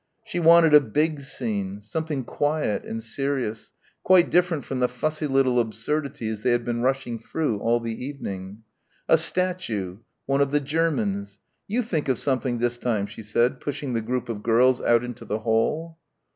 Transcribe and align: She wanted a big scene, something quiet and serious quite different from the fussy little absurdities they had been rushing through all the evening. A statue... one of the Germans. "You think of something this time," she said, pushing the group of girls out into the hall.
She 0.25 0.39
wanted 0.39 0.73
a 0.73 0.81
big 0.81 1.19
scene, 1.19 1.79
something 1.79 2.23
quiet 2.23 2.83
and 2.85 3.03
serious 3.03 3.71
quite 4.01 4.31
different 4.31 4.65
from 4.65 4.79
the 4.79 4.87
fussy 4.87 5.27
little 5.27 5.59
absurdities 5.59 6.41
they 6.41 6.53
had 6.53 6.65
been 6.65 6.81
rushing 6.81 7.19
through 7.19 7.59
all 7.59 7.79
the 7.79 8.03
evening. 8.03 8.63
A 9.07 9.19
statue... 9.19 9.99
one 10.25 10.41
of 10.41 10.49
the 10.49 10.59
Germans. 10.59 11.37
"You 11.67 11.83
think 11.83 12.09
of 12.09 12.17
something 12.17 12.57
this 12.57 12.79
time," 12.79 13.05
she 13.05 13.21
said, 13.21 13.59
pushing 13.61 13.93
the 13.93 14.01
group 14.01 14.27
of 14.27 14.41
girls 14.41 14.81
out 14.81 15.03
into 15.03 15.23
the 15.23 15.41
hall. 15.41 15.99